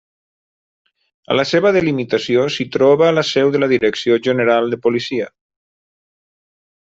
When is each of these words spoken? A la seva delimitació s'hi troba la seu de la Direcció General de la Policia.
A 1.33 1.35
la 1.39 1.43
seva 1.49 1.71
delimitació 1.75 2.45
s'hi 2.55 2.65
troba 2.77 3.11
la 3.19 3.25
seu 3.33 3.51
de 3.57 3.61
la 3.63 3.69
Direcció 3.73 4.19
General 4.29 4.67
de 4.69 4.73
la 4.79 4.83
Policia. 4.87 5.29